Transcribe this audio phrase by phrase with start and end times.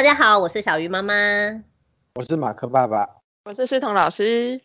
[0.00, 1.12] 大家好，我是小鱼妈妈，
[2.14, 3.06] 我是马克爸爸，
[3.44, 4.58] 我是思彤老师。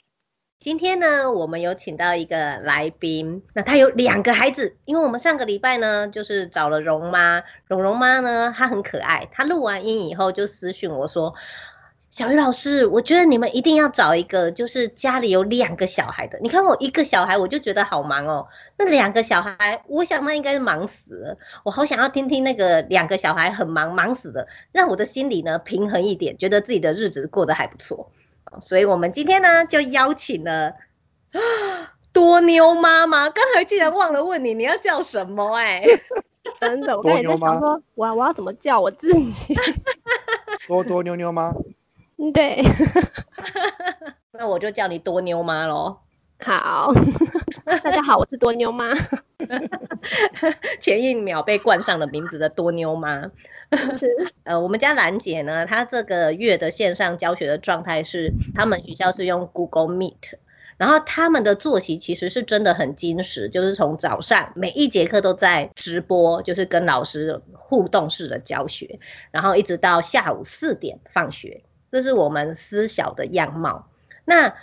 [0.58, 11.34] 今天呢，我们有请到一个来宾，那他有两个孩子，因为我们上个礼拜呢，就是找了蓉妈，蓉蓉妈呢，她很可爱，她录完音以后就私讯我说。
[12.16, 16.40] 小鱼老师，我觉得你们一定要找一个，就是家里有两个小孩的。
[16.42, 18.48] 你看我一个小孩，我就觉得好忙哦。
[18.78, 21.38] 那两个小孩，我想那应该是忙死了。
[21.66, 28.10] 我好想要听听那个两个小孩很忙，忙死了，让我的心里呢平衡一点，觉得自己的日子过得还不错。
[28.62, 30.72] 所以我们今天呢就邀请了
[32.14, 33.30] 多妞妈妈。
[33.30, 35.54] 刚才竟然忘了问你，你要叫什么？
[35.60, 35.84] 哎，
[36.62, 39.54] 真的，我刚才在想说，我我要怎么叫我自己？
[40.70, 41.54] 多多妞妞吗？
[42.34, 42.64] 对，
[44.32, 45.98] 那我就叫你多妞妈喽。
[46.40, 46.94] 好，
[47.66, 48.94] 大家好，我是多妞妈。
[50.80, 53.22] 前一秒被冠上了名字的多妞妈。
[53.98, 54.10] 是，
[54.44, 60.36] 呃，我们家兰姐呢，她这个月的线上教学的状态是，他们学校是用 Google Meet，
[60.78, 69.00] 然后他们的作息其实是真的很精实，就是从早上每一节课都在直播，就是跟老师互动式的教学，
[69.32, 71.64] 然后一直到下午四点放学。
[71.92, 73.88] 这是我们私小的样貌。
[74.26, 74.54] 那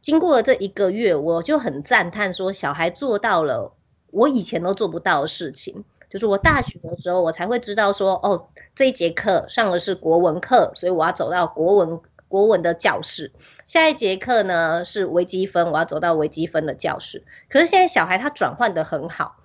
[0.00, 3.72] 经过了这一个月，我就很赞叹说，小孩做到了
[4.10, 5.84] 我以前都做不到的事情。
[6.10, 13.32] 就是我大学的时候，我才会知道说，哦，这一节课上的是国文课，所以我要走到国文国文的教室。
[13.66, 17.24] 下一节课呢是微积分，我要走到微积分的教室。
[17.48, 19.36] 可是现在小孩他转换的很好，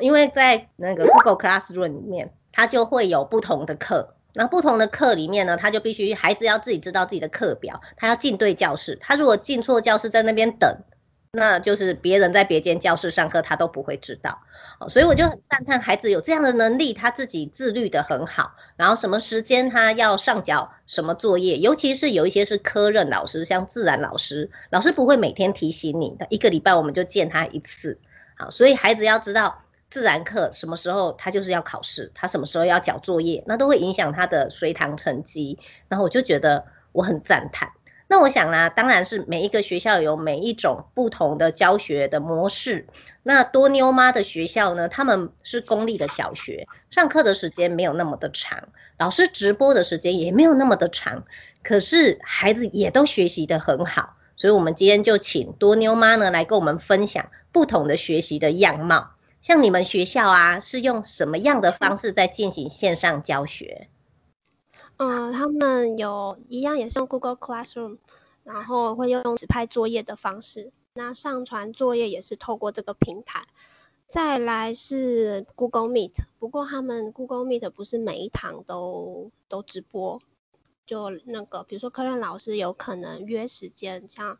[0.00, 4.14] 因为在那个 Google Classroom 里面，他就会有不同的课。
[4.34, 8.96] 那不同的课里面呢，他就必须孩子要自己知道自己的课表，他要进对教室。
[9.00, 10.76] 他如果进错教室，在那边等，
[11.32, 14.38] 那就是别人在别间教室上课，他都不会知道。
[14.88, 18.52] 所以我就很赞叹孩子有这样的能力，他自己自律得很好。
[18.76, 27.98] 然后什么时间他要上交什么作业，尤其是有一些是科任老师，像自然老师，老师不会每天提醒你的，一个礼拜我们就见他一次。
[28.36, 29.62] 好，所以孩子要知道。
[29.90, 35.58] 自然课什么时候他就是要考试，他什么时候要交作业，那都会影响他的随堂成绩。
[35.88, 37.70] 然后我就觉得我很赞叹。
[38.10, 42.86] 那我想呢，当然是每一个学校有每一种不同的教学的模式。
[43.22, 48.66] 那多妞妈的学校呢，他们是公立的小学，上课的时间没有那么的长，
[48.98, 51.22] 老师直播的时间也没有那么的长，
[51.62, 54.16] 可是孩子也都学习得很好。
[54.36, 59.10] 所以我们今天就请多妞妈呢来跟我们分享不同的学习的样貌。
[59.40, 63.88] 像你们学校啊，是用什么样的方式在进行线上教学？
[64.96, 67.98] 嗯，他们有一样也是用 Google Classroom，
[68.42, 70.72] 然后会用指派作业的方式。
[70.94, 73.46] 那上传作业也是透过这个平台。
[74.08, 80.20] 再来是 Google Meet，不过他们 Google Meet 不是每一堂都都直播，
[80.84, 84.38] 就那个比如说科任老师有可能约时间，像。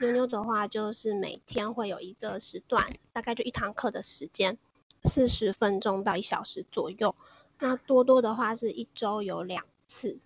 [0.00, 4.56] 妞妞的话，就是每天会有一个时段，大概就一堂课的时间，
[5.04, 7.14] 四十分钟到一小时左右。
[7.58, 10.18] 那多多的话是一周有两次，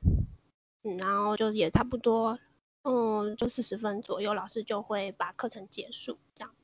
[0.85, 2.39] 嗯，然后就也差不多，
[2.85, 6.55] 嗯，就四十分左右，老师就会把课程结束这样。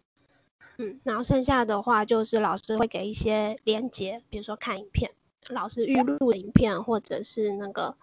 [0.79, 5.11] 嗯，然后剩下的话就是老师会给一些连接，比如说看影片，
[5.49, 7.97] 老师预录的影片，或者是那个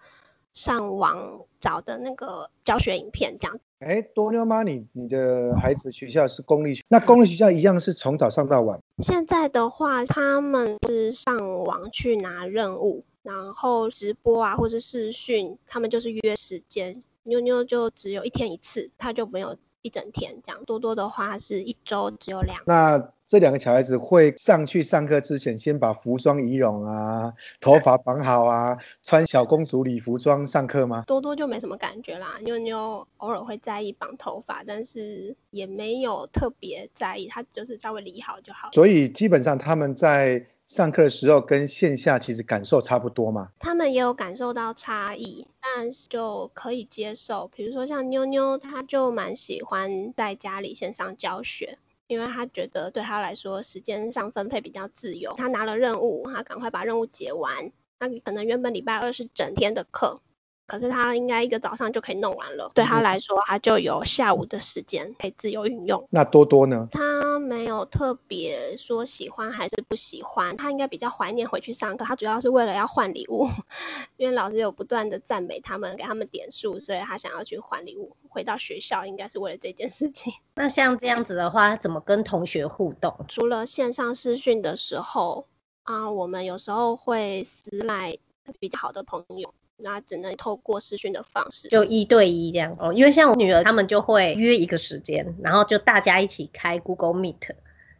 [0.52, 3.58] 上网找的那个教学影片这样。
[3.80, 8.78] 哎，多妞妈，你你的孩子学校是公立学，那公立学校一样是从早上到晚？
[8.98, 17.00] 现在的话，他们是上网去拿任务，然后直播啊，或者视讯，他们就是约时间。
[17.22, 20.64] 妞妞就只有一天一次，他就没有一整天这样。
[20.64, 22.58] 多多的话是一周只有两。
[22.66, 27.30] 那这两个小孩子会上去上课之前，先把服装仪容啊，
[27.60, 31.04] 头发绑好啊，穿小公主礼服装上课吗？
[31.06, 38.70] 多多就没什么感觉啦，妞妞偶尔会在意绑头发，但是也没有特别在意，她就是稍微理好就好。
[38.72, 43.50] 所以基本上他们在上课的时候跟线下其实感受差不多嘛。
[43.58, 47.50] 他们也有感受到差异，但是就可以接受。
[47.54, 51.76] 比如说像妞妞，她就蛮喜欢在家里线上教学。
[52.08, 57.70] 因为他觉得对他来说时间上分配比较自由，他拿了任务，他赶快把任务结完。
[58.00, 60.20] 那可能原本礼拜二是整天的课，
[60.68, 62.70] 可是他应该一个早上就可以弄完了。
[62.74, 66.06] 对他来说，他就有下午的时间可以自由运用。
[66.10, 66.86] 那多多呢？
[66.92, 72.04] 他没有特别说喜欢还是不喜欢，他应该比较怀念回去上课。
[72.04, 73.48] 他主要是为了要换礼物，
[74.18, 78.14] 因为老师有不断的赞美他们，给他们点数，所以他想要去换礼物。
[78.28, 80.30] 回到学校应该是为了这件事情。
[80.54, 83.14] 那像这样子的话，怎么跟同学互动？
[83.26, 85.46] 除了线上视讯的时候
[85.84, 88.18] 啊，我们有时候会私赖
[88.60, 92.92] 比较好的朋友，那只能透过视讯的方式，就一对一这样哦。
[92.92, 97.50] 因为像我女儿他们就会约一个时间，然后就大家一起开 Google Meet。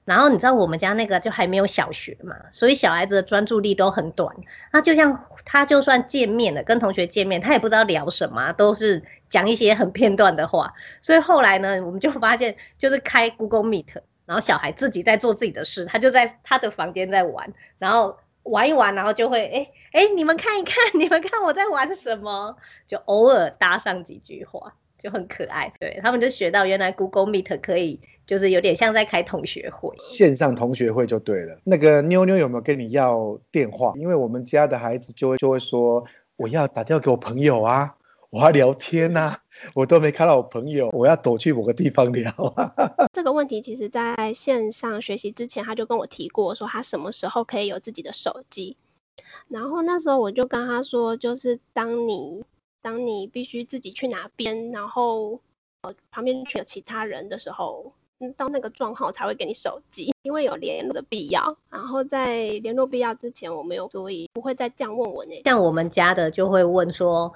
[0.05, 4.35] 然后你知道我们家那个就还没有小学嘛，所以小孩子的专注力都很短。
[4.73, 10.73] 那就像他就算见面了，跟同学见面，他也不知道聊什么，都是讲一些很片段的话。
[11.03, 18.17] 所以后来呢，我们就发现就是开 Google Meet，然后小孩自己在做自己的事，他就在他的房间在玩，然后
[18.49, 22.57] 玩一玩，然后就会哎哎，你们看一看， 你们看我在玩什么，
[22.87, 24.75] 就偶尔搭上几句话。
[25.01, 31.57] 就很可爱，对，他们就学到原来 Google Meet 可以，就是有点像在开同学会，线上同学会就对了。
[31.63, 33.93] 那个妞妞有没有跟你要电话？
[33.95, 36.05] 因为我们家的孩子就会就会说，
[36.35, 37.95] 我要打电话给我朋友啊，
[38.31, 39.39] 我要聊天啊，
[39.75, 42.73] 我都没看到我朋友，我要躲去某个地方聊啊。
[43.13, 48.77] 这个问题其实在线上学习之前，他就跟我提过，说他什么时候可以有自己的手机。
[49.49, 52.45] 然后那时候我就跟他说，就是当你。
[52.81, 55.41] 当你必须自己去哪边，然后
[55.83, 61.55] 呃旁边却有其他人的时候，嗯，到那个状况才会给你手机，因为有联络的必要。
[61.69, 65.33] 然后在联络必要之前，我没有，所以不会再这样问我呢。
[65.45, 67.31] 像我们家的就会问说，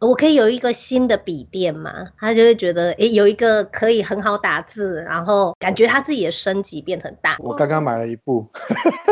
[0.00, 1.92] 我可以有一个新的笔电吗？
[2.18, 7.36] 他就会觉得，诶，有一个可以很好打字，然后感觉他自己的升级变很大。
[7.40, 8.46] 我刚刚买了一部，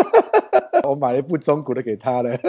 [0.89, 2.37] 我买了一部中古的给他了。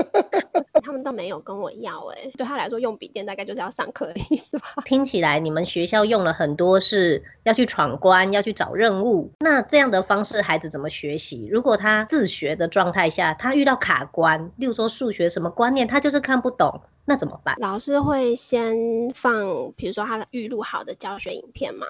[0.84, 4.68] 他们都没有跟我要哎、欸，对他来说用笔电大概就是要上课的意思吧。
[4.86, 11.48] 听起来你们学校用了很多是要去闯关、要去找任务，那这样的方式孩子怎么学习？
[11.51, 17.56] 如果他自学的状态下，他遇到卡关，例如说数学什么观念他就是看不懂，那怎么办？
[17.59, 18.75] 老师会先
[19.15, 21.88] 放，比如说他预录好的教学影片嘛，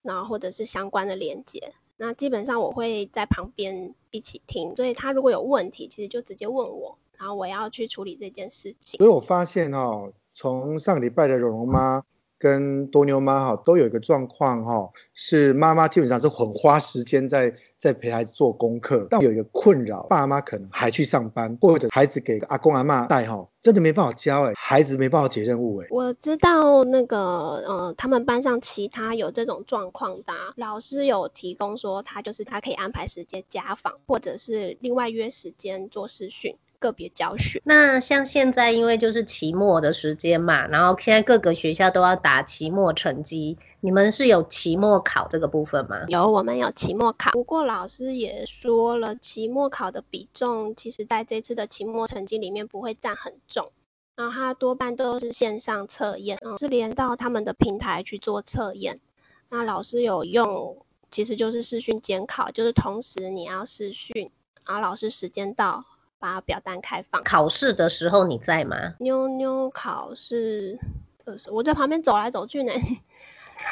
[0.00, 6.96] 然后或者是相关的连接，那基本上我会在旁边一起听，所以他如果有问题，其实就直接问我。
[7.16, 12.02] 然后我要去处理这件事情，所以我发现哦，从上礼拜的蓉蓉妈
[12.38, 25.86] 跟多牛妈哈，都有一个状况哈，是妈妈基本上是很花时间在在陪孩子做功课，但有一个困扰，爸妈可能还去上班，或者孩子给阿公阿嬷带哈，真的没办法教哎，孩子没办法解任务哎。
[25.90, 27.18] 我知道那个
[27.66, 36.56] 呃，他们班上其他有这种状况的老师有提供说，他就是他可以安排时间家访，或者是另外约时间做视讯。
[36.78, 46.04] 个别教学，那像现在因为就是期末的时间嘛，然后现在各个学校都要打期末成绩，你们是有期末考这个部分吗？
[46.08, 47.30] 有，我们有期末考。
[47.32, 53.70] 不过老师也说了，期末考的比重其实在这次的期末成绩里面不会占很重，
[54.16, 59.00] 然后它多半都是线上测验，嗯，是连到他们的平台去做测验。
[59.48, 60.76] 那老师有用，
[61.10, 64.30] 其实就是视讯监考，就是同时你要视讯，
[64.66, 65.84] 然后老师时间到。
[66.24, 67.22] 把表单开放。
[67.22, 68.94] 考试的时候你在吗？
[69.00, 70.78] 妞妞考试
[71.26, 72.72] 呃，我在旁边走来走去呢。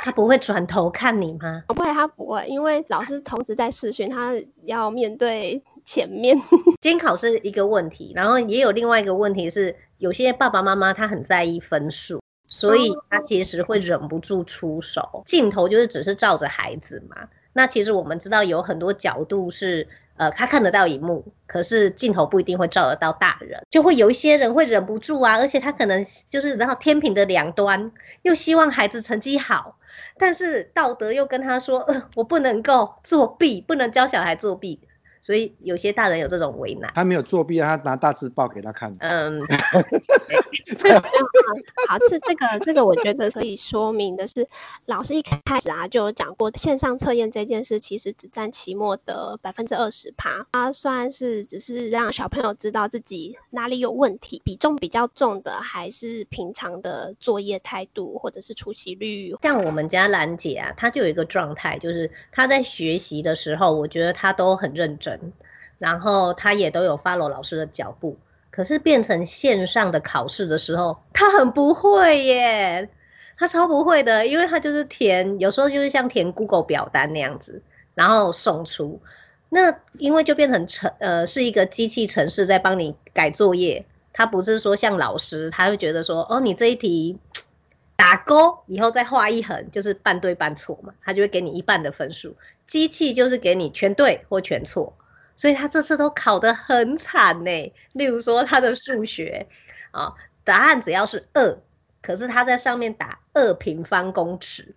[0.02, 1.64] 他不会转头看你吗？
[1.68, 4.34] 不会，他不会，因为老师同时在视讯，他
[4.64, 6.38] 要面对前面。
[6.82, 15.22] 监考是一个问题，然后也有另外一个问题是，有些爸爸妈妈他很在意分数，所以他其实会忍不住出手。
[15.24, 17.16] 镜头就是只是照着孩子嘛。
[17.54, 19.88] 那其实我们知道有很多角度是。
[20.16, 27.90] 呃，他看得到荧幕，可是镜头不一定会照得到大人，就会有一些人会忍不住啊，而且他可能就是然后天平的两端，
[28.22, 29.76] 又希望孩子成绩好，
[30.18, 34.80] 但是道德又跟他说，呃，我不能够作弊，不能教小孩作弊。
[35.22, 38.94] 所以有些大人有这种为难，他没有作弊，他拿大字报给他看。
[38.98, 39.40] 嗯，
[41.88, 44.48] 好，是这个这个，我觉得可以说明的是，
[44.86, 59.36] 老师一开始啊就有讲过，线上测验这件事其实只占期末的百分之二十趴，它算是只是让小朋友知道自己哪里有问题，比重比较重的还是平常的作业态度或者是出席率。
[59.40, 65.11] 像我们家兰姐啊，她就有一个状态，就是她在学习的时候，我觉得她都很认真。
[65.78, 68.16] 然后他也都有 follow 老师的脚步，
[68.50, 72.88] 可是变成线上的考试的时候，他很不会耶，
[73.36, 77.60] 他超不会的，因为他就是填，有时候就是像填 Google 表单那样子，
[77.94, 79.00] 然后送出，
[79.48, 87.18] 那因为就变成程呃是一个机器程式在帮你改作业，他不是说像老师，他会觉得说哦你这一题
[87.96, 92.36] 打勾以后再画一横，就是半对半错嘛，他就会给你一半的分数，
[92.68, 94.92] 机器就是给你全对或全错。
[95.36, 97.72] 所以他这次都考得很惨呢。
[97.92, 99.46] 例如说他的数学
[99.90, 101.58] 啊，答案只要是二，
[102.00, 104.74] 可是他在上面打二平方公尺，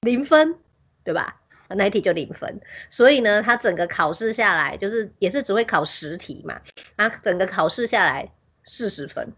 [0.00, 0.56] 零分，
[1.04, 1.40] 对吧？
[1.68, 2.60] 那一题就零分。
[2.90, 6.60] 所以呢，他整个考试下来就是也是只会考十题嘛，
[6.96, 8.30] 啊，整个考试下来
[8.64, 9.32] 四十分。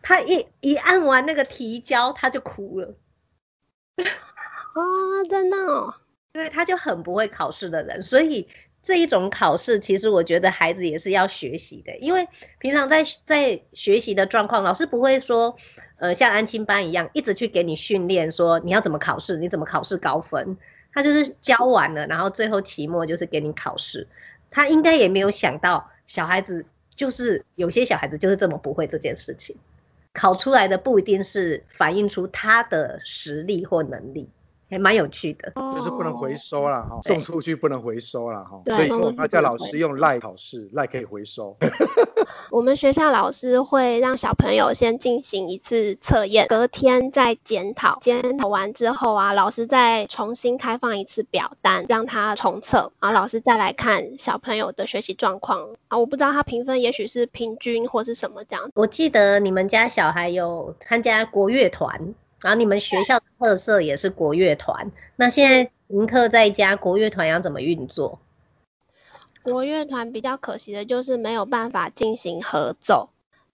[0.00, 2.94] 他一一按完那个提交，他就哭了。
[3.96, 4.04] 啊、
[4.74, 5.94] 哦，真的哦，
[6.34, 8.48] 因为他就很不会考试的人，所以
[8.84, 11.96] 这一种考试，其实我觉得孩子也是要学习的。
[11.96, 15.56] 因为平常在在学习的状况，老师不会说，
[15.96, 20.56] 呃，像安亲班一样，一直去给你训练，说你要怎么考试，你怎么考试高分。
[20.92, 24.06] 他就是教完了，然后最后期末就是给你考试。
[24.50, 26.64] 他应该也没有想到，小孩子
[26.94, 29.56] 就是有些小孩子就是这么不会这件事情，
[30.12, 34.28] 考出来的不一定是反映出他的实力或能力。
[34.74, 41.56] 还蛮有趣的，就是不能回收了哈，送出去不能回收了哈，所以说他叫老师用赖考试，赖可以回收。
[42.50, 58.68] 我们学校老师会让小朋友先进行一次测验，隔天再检讨，检讨完之后啊，老师再重新开放一次表单，让他重测，然后老师再来看小朋友的学习状况啊，我不知道他评分也许是平均或是什么这样。
[58.74, 62.14] 我记得你们家小孩有参加国乐团。
[62.44, 68.20] 然后你们学校的特色也是国乐团，那现在停课在家，国乐团要怎么运作？
[69.42, 73.08] 国乐团比较可惜的就是没有办法进行合奏，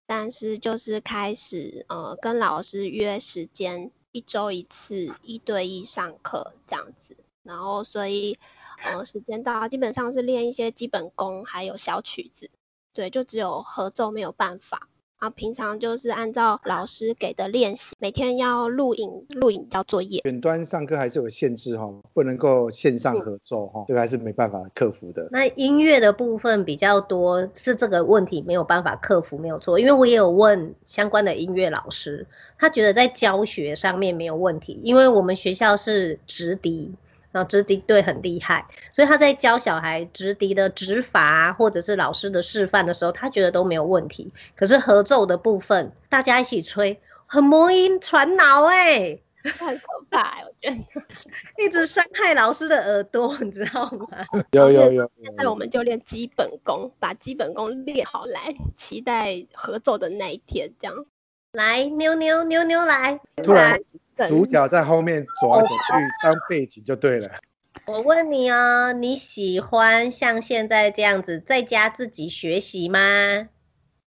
[0.06, 8.36] 但是就是开始呃跟老师约时间，一周一次一对一上课这样子，然后所以
[8.82, 12.50] 呃时间到基本上是练一些基本功，还有小曲子，
[12.92, 14.88] 对，就只有合奏没有办法。
[15.20, 20.22] 啊，平常就是按照老师给的练习，每天要录影，录影交作业。
[20.24, 25.28] 远端上课还是有限制哈，不能够线上合作哈，这个还是没办法克服的。
[25.30, 29.78] 那音乐的部分比较多，是这个问题没有办法克服，没有错。
[29.78, 32.26] 因为我也有问相关的音乐老师，
[32.58, 36.90] 他觉得在教学上面没有问题，因为我们学校是直笛。
[37.32, 44.32] 然后直笛队很厉害，所以他在教小孩直笛的指法，或者是老师的示范的时候，他觉得都没有问题。
[44.56, 49.18] 可是合奏的部分，大家一起吹，很魔音传脑哎，
[49.58, 50.76] 很可怕，我觉得
[51.64, 54.08] 一直伤害老师的耳朵，你知道吗？
[54.50, 55.10] 有有有。
[55.22, 60.68] 现在我们就练基本功，把基本功练好来，期待合奏的那一天。
[60.80, 61.06] 这样，
[61.52, 63.80] 来妞妞妞妞来，突然。
[64.28, 65.74] 主角在后面走来走去
[66.22, 67.30] 当背景就对了。
[67.86, 73.48] 我问你哦，你喜欢像现在这样子在家自己学习吗？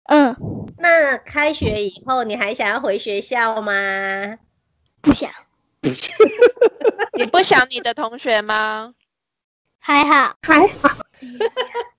[0.03, 0.35] 嗯。
[0.77, 4.37] 那开学以后你还想要回学校吗？
[5.01, 5.31] 不想。
[7.17, 8.93] 你不想你的同学吗？
[9.79, 10.89] 还好，还好。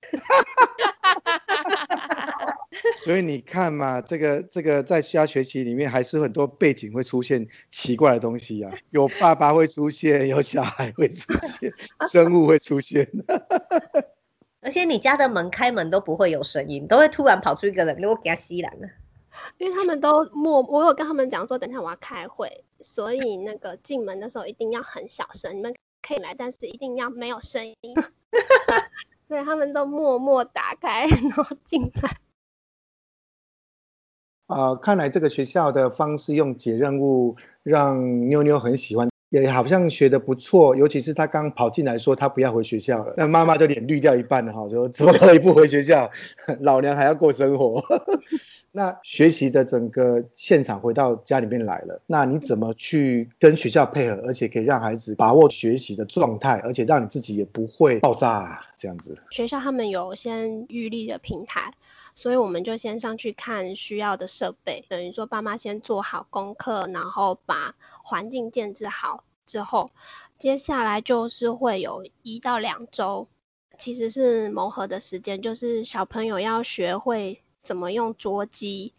[2.97, 11.71] 所以你看嘛，这个这个在其他学习里面，还是很多背景会出现奇怪的东西啊， 有爸爸会出现，有小孩会出现，
[12.09, 13.07] 生物会出现。
[14.61, 18.87] 而且你家的门开门都不会有声音，都会突然跑出一个人，如果给他吸来了。
[19.59, 27.95] 因为他们都默，我有跟他们讲说，等一下我要开会，所以那个进门的时候一定要很小声，你们可以来，但是一定要没有声音。
[29.27, 32.17] 对，他们都默默打开， 然后进来。
[34.47, 40.75] 啊、看来这个学校的方式用解任务让妞妞很喜欢，也好像学得不错。
[40.75, 46.09] 尤其是他刚跑进来说他不要回学校了，那妈妈就脸绿掉一半了哈，说怎么可以不回学校？
[46.61, 47.83] 老娘还要过生活。
[48.71, 59.17] 那学习的整个现场回到家里面来了，那你怎么去跟学校配合，而且可以让孩子把握学习的状态，而且让你自己也不会爆炸啊，这样子？
[59.31, 61.73] 学校他们有先预立的平台。
[62.17, 69.91] 所以我们就先上去看需要的设备，等于说爸妈先做好功课，然后把环境建置好之后，
[70.39, 73.27] 接下来就是会有一到两周，
[73.77, 78.93] 其实是磨合的时间，就是小朋友要学会怎么用桌机，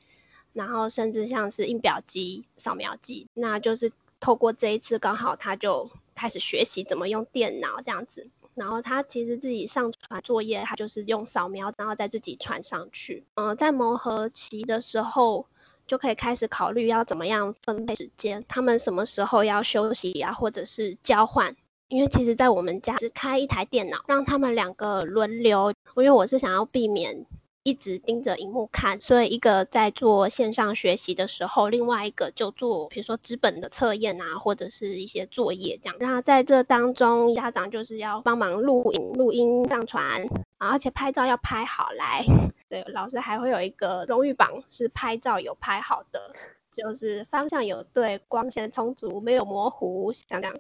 [0.53, 8.29] 然后甚至像是印表机、扫描机，那就是透过这一次刚好他就开始学习怎么用电脑这样子。
[8.59, 13.25] 然后他其实自己上传作业，他就是用扫描，然后再自己传上去。
[13.37, 15.47] 嗯、在磨合期的时候，
[15.87, 21.55] 就可以开始考虑要怎么样分配时间，他们什么时候要休息啊，或者是交换。
[21.89, 25.73] 因为其实，在我们家只开一台电脑，让他们两个轮流。
[25.97, 27.25] 因为我是想要避免。
[27.65, 35.97] 一直盯着荧幕看，所以一个在做线上学习的时候，另外一个就做，比如说纸本的测验啊，或者是一些作业这样。
[35.99, 42.25] 然后在这当中，家长就是要帮忙录影、录音、上传，而且拍照要拍好来。
[42.71, 46.33] 对，老师还会有一个荣誉榜，是拍照有拍好的，
[46.73, 50.59] 就是方向有对，光线充足，没有模糊，像这样。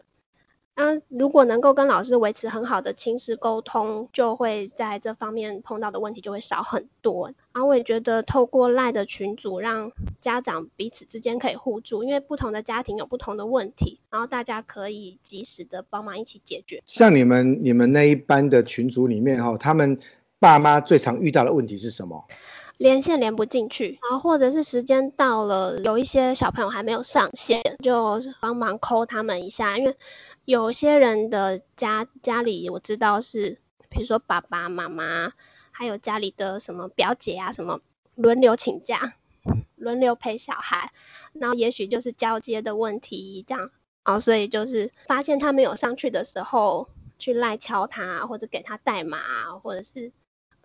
[0.81, 7.27] 嗯，如果能够跟老师维持很好的亲师沟通，就会在这方面碰到的问题就会少很多。
[7.53, 16.81] 然后我也觉得透过赖的群组，让家长彼此之间可以互助，因为不同的家庭有不同的问题，然后大家可以及时的帮忙一起解决。
[16.87, 19.99] 像你们你们那一班的群组里面哈，他们
[20.39, 22.25] 爸妈最常遇到的问题是什么？
[22.79, 29.95] 连线连不进去，然后或者是时间到了，有一些小朋友还没有上线，就帮忙 call 他们一下，因为。
[30.45, 35.31] 有些人的家家里我知道是，比如说爸爸妈妈，
[35.71, 37.79] 还有家里的什么表姐啊，什么
[38.15, 39.13] 轮流请假，
[39.77, 40.91] 轮流陪小孩，
[41.35, 43.71] 然后也许就是交接的问题这样，
[44.07, 49.19] 哦，所以就是发现他没有上去的时候，去赖敲他，或者给他代码，
[49.63, 50.11] 或者是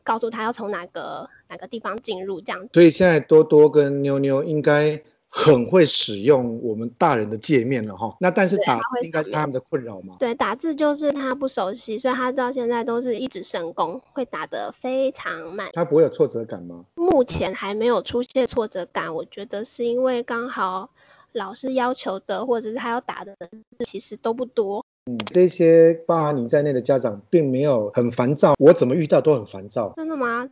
[0.04, 2.68] 告诉他要从哪个哪个地方进入这样。
[2.74, 5.02] 所以现在多多跟妞妞应该。
[5.36, 10.16] 很会使用我们大人的界面了哈，那但是打字应该是他们的困扰吗？
[10.20, 15.72] 对，打字就是他不熟悉，所以他到现在都是一直神功，会打得非常慢。
[15.74, 16.86] 他不会有挫折感吗？
[16.94, 20.88] 目前还没有出现挫折感，我觉得是因为刚好
[21.32, 24.86] 老师要求的，或者是他要打的字其实都不多。
[25.06, 29.94] 嗯，这些包含你在内的家长并没有很烦躁，我怎么遇到都很烦躁。
[29.98, 30.50] 真的吗？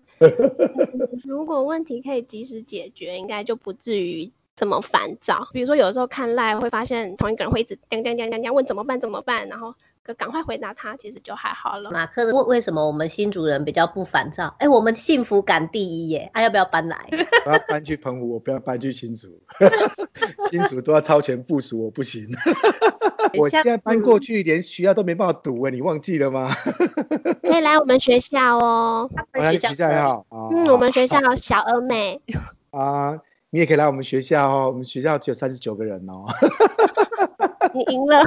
[1.23, 4.31] 如果问题可以及时解决，应该就不至于。
[4.53, 9.73] 这么烦躁，比如说有的时候看赖会发现同一个人会一直叮叮叮叮叮问怎么办怎么办，然后
[10.17, 11.89] 赶快回答他，其实就还好了。
[11.91, 14.53] 马克，为为什么我们新主人比较不烦躁？
[14.59, 16.29] 哎，我们幸福感第一耶！
[16.33, 16.97] 啊，要不要搬来？
[17.45, 19.29] 我要搬去澎湖，我不要搬去新竹。
[20.49, 22.27] 新竹都要超前部署，我不行。
[23.39, 26.49] 我现在搬过去，连学校都没办法读哎，你忘记了吗？
[27.43, 29.09] 可以来我们学校哦。
[29.33, 30.25] 来学校也好。
[30.31, 32.21] 嗯，我们学校小而美。
[32.71, 33.17] 啊。
[33.53, 36.23] 你也可以来我们学校哦，我们学校只有三十九个人哦。
[37.73, 38.23] 你赢了。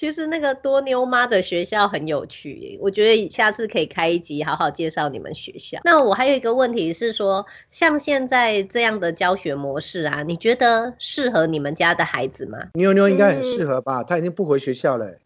[0.00, 5.78] 其实那个多妞妈的学校很有趣，我觉得下次可以开一集好好介绍你们学校。
[5.84, 12.56] 那我还有一个问题是说，像现在这样的教学模式啊，你觉得适合你们家的孩子吗？
[12.72, 14.02] 妞妞应该很适合吧？
[14.02, 15.18] 他、嗯、已经不回学校了。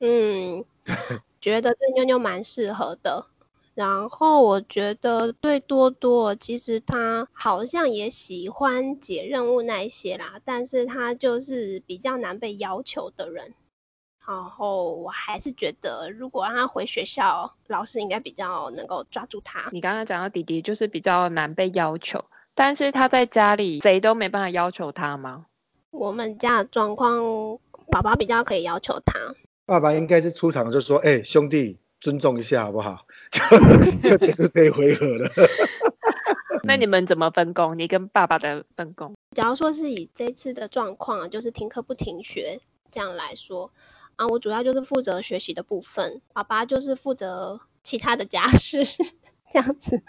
[0.00, 0.64] 嗯，
[1.40, 3.24] 觉得对妞妞蛮适合的。
[3.76, 13.54] 然后我觉得对多多，其实他好像也喜欢解任务那一些啦，但是他就是比较难被要求的人。
[14.26, 19.68] 然后我还是觉得，如果让他回学校，老师应该比较能够抓住他。
[19.72, 25.46] 你刚刚讲到弟弟就是比较难被要求，但是他在家里谁都没办法要求他吗？
[25.90, 27.58] 我们家的状况，
[27.90, 29.34] 爸爸比较可以要求他。
[29.64, 33.06] 爸爸应该是出场就说：“哎，兄弟。”尊重一下好不好？
[33.32, 35.30] 就就结束这一回合了。
[36.62, 37.76] 那你们怎么分工？
[37.76, 39.14] 你跟爸爸的分工？
[39.34, 42.60] 假如说是以这次的状况，就是停课不停学
[42.92, 43.70] 这样来说，
[44.16, 48.84] 啊，我主要就是负责学习的部分，爸爸就是负责其他的家事，
[49.52, 50.02] 这样子。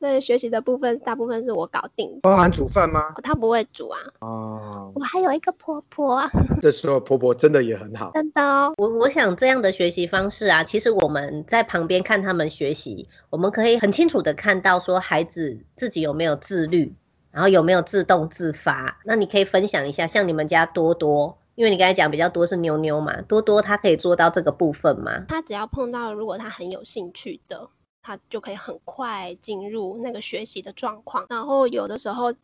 [0.00, 3.12] 所以学习的部分大部分是我搞定，包含煮饭吗？
[3.22, 4.00] 他不会煮啊。
[4.20, 6.26] 哦，我还有一个婆婆。
[6.62, 8.10] 这时候婆婆真的也很好。
[8.14, 8.72] 真的哦。
[8.78, 16.94] 我我想这样的学习方式啊，其实我们在旁边看他们学习，我们可以很清楚的看到说孩子自己有没有自律，
[17.30, 18.98] 然后有没有自动自发。
[19.04, 25.24] 那你可以分享一下，像你们家多多，因为你刚才讲比较多是妞妞嘛，多多他可以做到这个部分吗？
[25.28, 27.68] 他只要碰到如果他很有兴趣的。
[28.04, 32.34] 他就可以很快进入那个学习的状况，然后有的时候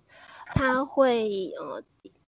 [0.54, 1.82] 他会呃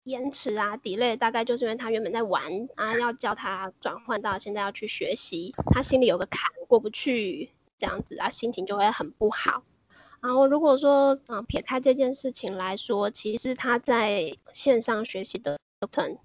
[0.05, 2.41] 延迟啊，delay，大概就是因为他原本在玩
[2.73, 9.61] 啊，要叫他转换到现在要去学习，他心里有个坎过不去，这样子啊，心情就会很不好。
[10.21, 16.17] 然后如果说嗯、撇开这件事情来说，其实他在线上学习的过程，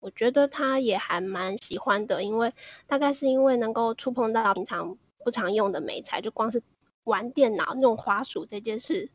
[0.00, 2.52] 我觉得他也还蛮喜欢的，因为
[2.86, 4.96] 大概是因为能够触碰到平常。
[5.24, 6.62] 不常用的美材，就光是
[7.08, 9.08] 玩电脑用滑鼠这件事。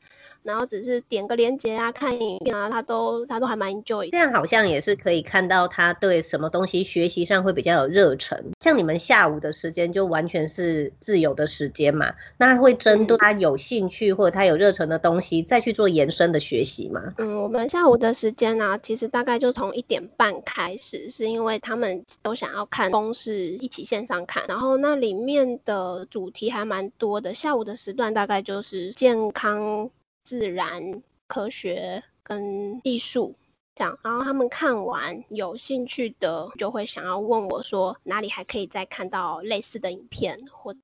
[0.44, 4.12] 然后只是点个链接啊，看影片啊，他都他都还蛮 enjoy。
[4.12, 8.38] 这样好像也是可以看到他对什么东西学习上会比较有热忱。
[8.60, 17.02] 像你们下午的时间就完全是自由的时间嘛，那会针对他有兴趣或者他有热忱的东西再去做延伸的学习吗？
[17.20, 27.34] 嗯，我们下午的时间呢、啊，其实大概就从一点半开始，是因为他们都想要看公式一起线上看，然后那里面的主题还蛮多的。
[27.34, 29.90] 下午的时段大概就是健康。
[30.26, 33.36] 自然科学跟艺术
[33.76, 40.80] 这样，然后他们看完有兴趣的就会想要问我说哪里还可以再看到类似的影片，或者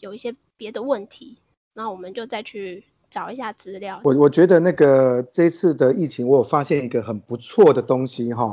[0.00, 1.36] 有一些别的问题，
[1.74, 4.00] 然后我们就再去找一下资料。
[4.04, 8.48] 我我觉得那个这次的疫情，我有发现一个很不错的东西哈，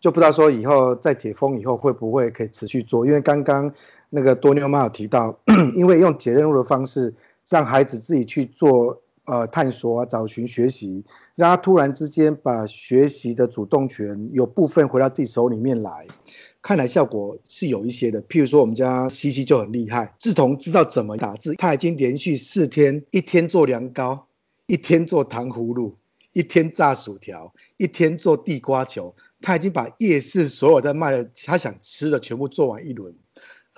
[0.00, 3.70] 就不知道说以后在解封以后会不会可以持续做，因为刚刚
[4.10, 5.38] 那个多妞妈有提到，
[5.74, 7.14] 因为用解任务的方式
[7.48, 16.06] 让孩子自己去做呃探索啊、找寻学习，让他突然之间把学习的主动权有部分回到自己手里面来。
[16.60, 24.26] 看来效果是有一些的，譬如说我们家西西就很厉害，自从知道怎么打字，他已经连续四天，一天做凉糕，
[24.66, 25.94] 一天做糖葫芦，
[26.32, 33.14] 一天炸薯条，一天做地瓜球，他已经把夜市所有的卖的他想吃的全部做完一轮，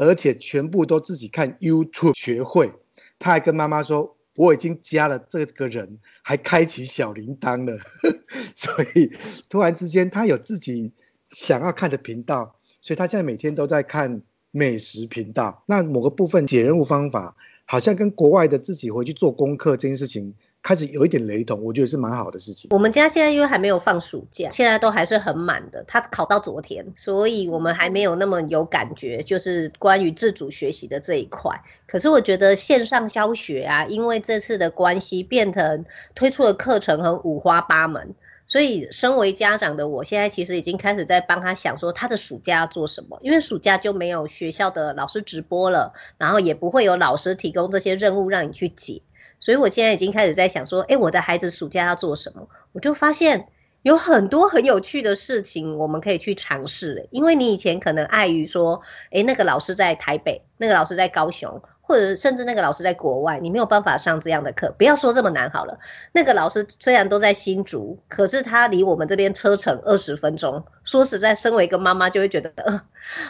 [0.00, 2.72] 而且全部都自己看 YouTube 学会。
[3.18, 7.78] 他还跟妈妈说：“我已经加了这个人，还开启小铃铛了。
[8.56, 9.12] ”所以
[9.50, 10.90] 突然之间，他有自己
[11.28, 12.56] 想要看的频道。
[12.80, 15.62] 所以他现在每天都在看美食频道。
[15.66, 17.36] 那某个部分解任务方法，
[17.66, 22.68] 好像跟国外的自己回去做功课这件事情开始有一点雷同，我觉得是蛮好的事情。
[22.72, 25.82] 我们家现在因为还没有放暑假，现在都还是很满的。
[25.88, 31.50] 他考到昨天，所以我们还没有那么有感觉，就是关于自主学习的这一块。
[31.86, 38.14] 可是我觉得线上教学啊，因为这次的关系，变成推出的课程很五花八门。
[38.46, 43.16] 所以，身为家长的我，现在其实已经开始在帮他想说，他的暑假要做什么？
[43.22, 49.00] 因为暑假就没有学校的老师直播了，然后也不会有老师提供这些任务让你去解。
[49.40, 52.48] 所以我现在已经开始在想说，诶，我的孩子暑假要做什么？
[52.72, 53.48] 我就发现
[53.82, 57.08] 有很多很有趣的事情，我们可以去尝试。
[57.10, 61.60] 因为你以前可能碍于说，诶，那个老师在台北，那个老师在高雄。
[61.82, 64.72] 或者甚至那个老师在国外，你没有办法上这样的课。
[64.78, 65.76] 不要说这么难好了，
[66.12, 70.64] 那个老师虽然都在新竹，可是他离我们这边车程二十分钟。
[70.84, 72.80] 说实在，身为一个妈妈，就会觉得，呃，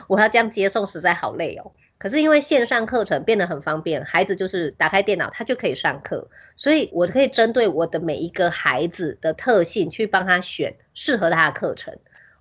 [0.09, 1.73] 我要这样接送，实在好累哦。
[2.01, 11.95] 可是因为线上课程变得很方便，孩子就是打开电脑，他就可以上课，所以我可以针对我的每一个孩子的特性去帮他选适合他的课程。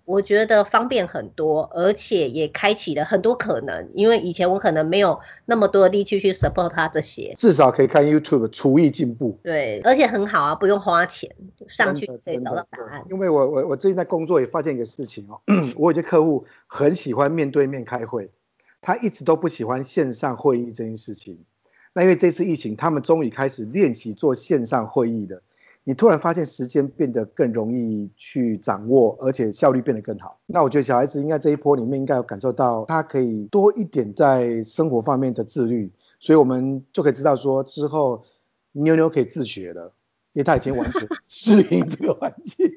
[0.05, 3.87] 我觉得方便很多，而且也开启了很多可能。
[3.93, 9.37] 因为以前我可能没有那么多的力气去 support 他这些，至少可以看 YouTube 厨艺进步。
[9.43, 11.29] 对，而且很好啊，不用花钱，
[11.67, 13.03] 上去可以找到答案。
[13.11, 15.39] 因为我我我最近在工作也发现一个事情哦，
[15.77, 18.31] 我有些客户很喜欢面对面开会，
[18.81, 21.37] 他一直都不喜欢线上会议这件事情。
[21.93, 25.41] 那因为这次疫情，他们终于开始练习做线上会议了。
[25.85, 30.39] 你突然发现时间变得更容易去掌握，而且效率变得更好。
[30.45, 38.23] 那我觉得小孩子应该这一波里面应该有感受到，他可以多一点在生活方面的自律，所以我们就可以知道说之后
[38.73, 39.91] 妞妞可以自学了，
[40.33, 42.69] 因为他已经完全 适应这个环境。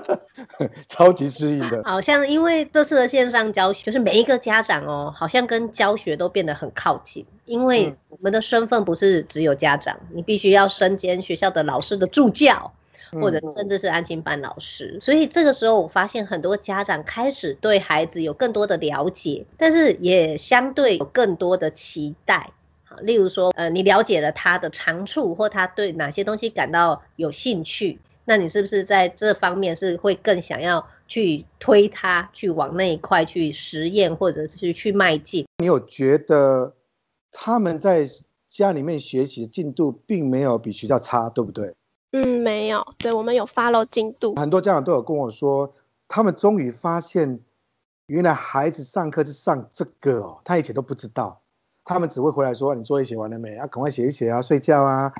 [0.88, 7.24] 超级适应的，好像因为这次的线上教学，就是每一个家长哦，好像跟教学都变得很靠近。
[7.46, 12.72] 因为我们的身份不是只有家长，你必须要身兼学校的老师的助教，
[13.12, 14.98] 或者甚至是安心班老师。
[14.98, 22.50] 所以这个时候，我发现很多家长开始对孩子有更多的了解，但是也相对有更多的期待。
[22.84, 27.98] 好，例如说，呃，你了解了他的长处，或他对哪些东西感到有兴趣。
[28.24, 35.44] 那你是不是在这方面是会更想要去推他去往那一块去实验，或者是去迈进？
[35.58, 36.74] 你有觉得
[37.30, 38.08] 他们在
[38.48, 41.74] 家里面学习的进度并没有比学校差，对不对？
[42.12, 42.86] 嗯，没有。
[42.98, 44.34] 对，我们有 follow 进度。
[44.36, 45.72] 很多家长都有跟我说，
[46.06, 47.40] 他们终于发现，
[48.06, 51.40] 原来孩子上课是上这个哦，他以前都不知道。
[51.84, 53.56] 他们只会回来说：“你作业写完了没？
[53.56, 55.12] 啊，赶快写一写啊，睡觉啊。”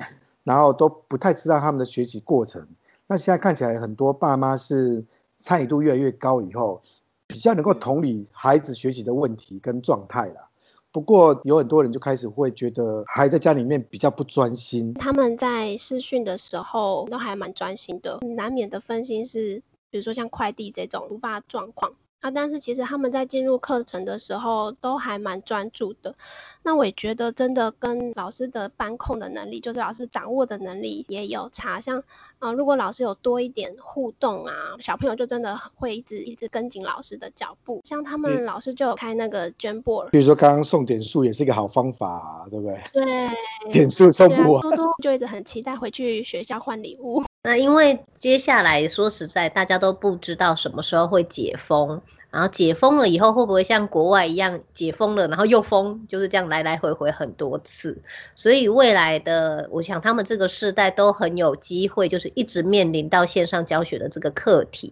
[0.43, 2.67] 然后都不太知道他们的学习过程。
[3.07, 5.03] 那现在看起来，很多爸妈是
[5.39, 6.81] 参与度越来越高，以后
[7.27, 10.49] 比较能够同理孩子学习的问题跟状态了。
[10.91, 14.93] 不过有很多人就开始会觉得，还在家里面比较不专心。
[14.93, 21.91] 他们在试训的时候都还蛮专心的，难免的分心是，比如说像快递这种突发状况。
[22.25, 26.15] 啊，但是其实他们在进入课程的时候都还蛮专注的。
[26.63, 31.79] 那我也觉得真的跟老师的班控的能力，就是老师掌握的能力也有差。
[31.79, 31.99] 像
[32.39, 37.79] 啊、呃，如果老师有多一点互动啊，小朋友就真的会一直一直跟紧老师的脚步。
[37.83, 42.81] 像他们老师就有开那个 Jamboard，比如说刚刚送点数也是一个好方法、啊，对不对？
[42.91, 43.29] 对，
[43.71, 47.23] 点数送不完，多多就一直很期待回去学校换礼物。
[47.43, 52.01] 那因为接下来说实在，大家都不知道什么时候会解封。
[52.35, 57.97] 然后解封了以后，会不会像国外一样解封了，然后又封，就是这样来来回回很多次。
[58.35, 64.91] 所以未来的，我想他们这个世代都很有机会，就是一直面临到线上教学的这个课题。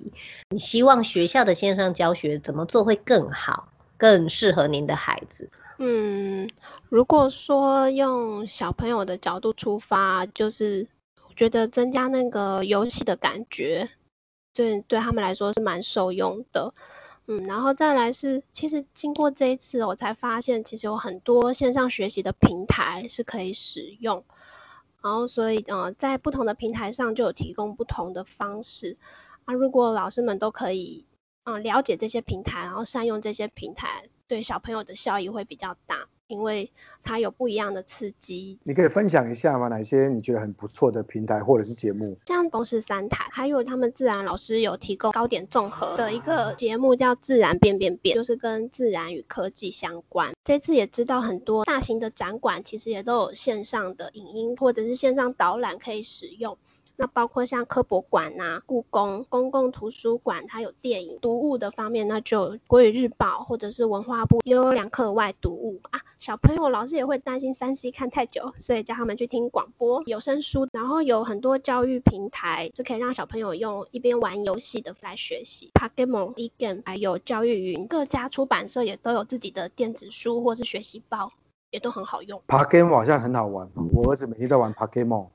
[0.52, 5.50] 你希望学校的线上教学怎么做会更好，更适合您的孩子？
[5.80, 6.50] 嗯，
[6.88, 10.88] 如果说用小朋友的角度出发，就是
[11.36, 13.90] 觉得增加那个游戏的感觉。
[14.54, 16.74] 对对他们来说是蛮受用的。
[17.28, 24.24] 嗯，然后再来是，其实经过这一次，我才发现其实有很多线上学习的平台是可以使用。
[25.02, 28.98] 然后所以，嗯，在不同的平台上就有提供不同的方式。
[29.46, 31.06] 啊，如果老师们都可以，
[31.46, 36.08] 嗯、了解这些平台，然后善用这些平台，对小朋友的效益会比较大。
[36.34, 36.70] 因为
[37.04, 39.68] 它有不一样的刺激，你可以分享一下吗？
[39.68, 42.18] 哪些你觉得很不错的平台或者是节目？
[42.26, 50.34] 像公视三台，还有他们自然老师有提供高点综合的一个节目，叫《自然变变变》，就是跟自然与科技相关。
[50.44, 56.58] 这次也知道很多大型的展馆其实也都有线上的影音或者是线上导览可以使用。
[56.96, 66.00] 那包括像科博馆呐、故宫、公共图书馆，它有电影读物的方面，那就国语日报或者是文化部优良课外读物啊。
[66.20, 75.72] 小朋友老师也会担心三 C 看太久，所以叫他们去听广播、有声书，然后有很多教育平台是可以让小朋友用一边玩游戏的来学习。
[75.74, 81.30] Pokemon eGame 还有教育云，各家出版社也都有自己的电子书或是学习包，
[81.72, 82.42] 也都很好用。
[82.48, 85.28] Pokemon 好像很好玩，我儿子每天都玩 Pokemon。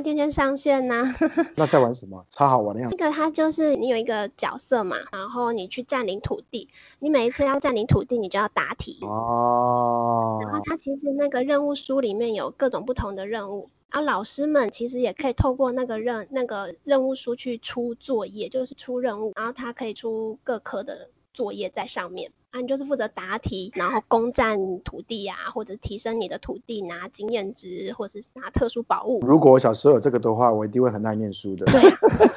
[0.00, 1.16] 天天上线呐、啊。
[1.56, 2.24] 那在玩什么？
[2.28, 2.96] 超好玩的样子。
[2.98, 8.98] 那个它就是你有一个角色嘛，然后你去占领土地，你每一次要占领土地，你就要答题。
[9.02, 10.38] 哦。
[10.42, 22.32] 然后它其实那个任务书里面有各种不同的任务，然后老师们其实也可以透过那个任那个任务书去出作业，就是出任务，然后它可以出各科的作业在上面。
[22.50, 29.20] 啊，你就是负责答题，然后攻占土地啊，或者提升你的土地，拿经验值，或者是拿特殊宝物。
[29.20, 31.66] 如果我小时候有这个的话，我一定会很爱念书的。
[31.66, 31.82] 对，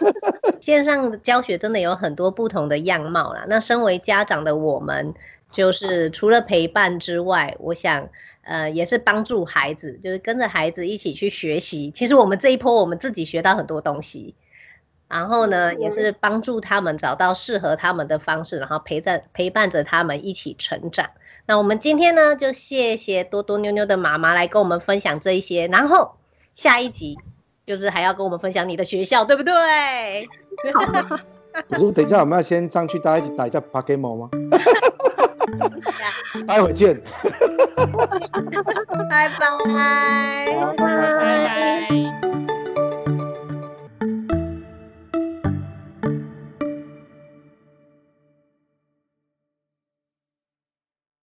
[0.59, 3.45] 线上的教学真的有很多不同的样貌啦。
[3.47, 5.13] 那身为家长的我们，
[5.49, 8.09] 就是除了陪伴之外，我想，
[8.41, 11.89] 呃，也是帮助孩子，就是跟着孩子一起去学习。
[11.91, 14.35] 其实我们这一波，我们自己学到很多东西。
[15.09, 21.09] 然后呢，也是帮助他们找到适合他们的方式，然后陪在陪伴着他们一起成长。
[21.47, 25.67] 那我们今天呢，就谢谢多多妞妞的妈妈来跟我们分享这一些。
[25.67, 26.15] 然后
[26.53, 27.17] 下一集
[27.65, 29.51] 就是还要跟我们分享你的学校，对不对？
[31.69, 34.29] 我说等一下，我们要先上去，大家一起打一下 Pokemon 吗？
[36.47, 37.01] 待会见。
[39.09, 39.39] 拜拜。
[40.77, 40.83] 拜
[41.17, 42.48] 拜。